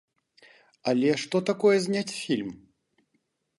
[0.91, 2.51] Але што такое зняць фільм?